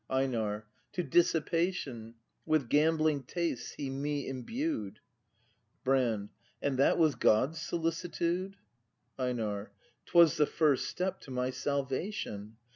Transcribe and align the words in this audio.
EiNAR. 0.09 0.65
To 0.93 1.03
dissipation. 1.03 2.15
With 2.43 2.69
gambling 2.69 3.21
tastes 3.21 3.73
He 3.73 3.91
me 3.91 4.27
imbued— 4.27 4.99
Brand. 5.83 6.29
And 6.59 6.79
that 6.79 6.97
was 6.97 7.13
God's 7.13 7.61
solicitude? 7.61 8.55
EiNAR. 9.19 9.71
'Twas 10.07 10.37
the 10.37 10.47
first 10.47 10.87
step 10.87 11.19
to 11.21 11.29
my 11.29 11.51
salvation. 11.51 12.57